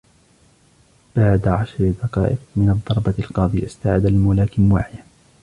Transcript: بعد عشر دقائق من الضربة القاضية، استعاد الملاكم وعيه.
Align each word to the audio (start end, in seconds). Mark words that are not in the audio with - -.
بعد 1.15 1.47
عشر 1.47 1.91
دقائق 2.03 2.37
من 2.55 2.69
الضربة 2.69 3.13
القاضية، 3.19 3.65
استعاد 3.67 4.05
الملاكم 4.05 4.71
وعيه. 4.71 5.03